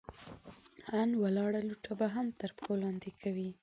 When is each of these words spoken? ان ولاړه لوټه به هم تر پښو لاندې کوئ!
ان 0.99 1.09
ولاړه 1.21 1.61
لوټه 1.67 1.93
به 1.99 2.07
هم 2.15 2.27
تر 2.39 2.49
پښو 2.57 2.73
لاندې 2.83 3.09
کوئ! 3.21 3.49